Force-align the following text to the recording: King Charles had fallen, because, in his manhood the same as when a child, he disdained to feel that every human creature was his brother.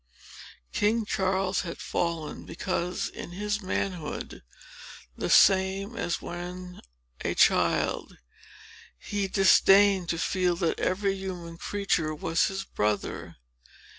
King 0.73 1.05
Charles 1.05 1.61
had 1.61 1.77
fallen, 1.77 2.43
because, 2.43 3.07
in 3.07 3.33
his 3.33 3.61
manhood 3.61 4.41
the 5.15 5.29
same 5.29 5.95
as 5.95 6.19
when 6.19 6.81
a 7.23 7.35
child, 7.35 8.17
he 8.97 9.27
disdained 9.27 10.09
to 10.09 10.17
feel 10.17 10.55
that 10.55 10.79
every 10.79 11.15
human 11.15 11.59
creature 11.59 12.15
was 12.15 12.45
his 12.47 12.63
brother. 12.63 13.35